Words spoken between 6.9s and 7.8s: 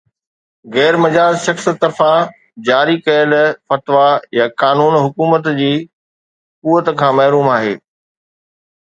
کان محروم آهي